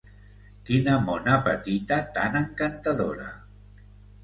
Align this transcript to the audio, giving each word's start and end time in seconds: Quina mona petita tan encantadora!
Quina 0.69 0.95
mona 1.09 1.35
petita 1.49 1.99
tan 2.17 2.41
encantadora! 2.41 3.31